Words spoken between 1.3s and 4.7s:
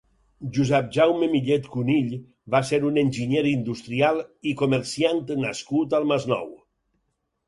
Millet Cunill va ser un enginyer industrial i